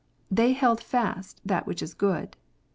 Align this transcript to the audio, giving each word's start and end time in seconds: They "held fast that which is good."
They 0.31 0.53
"held 0.53 0.81
fast 0.81 1.41
that 1.45 1.67
which 1.67 1.83
is 1.83 1.93
good." 1.93 2.35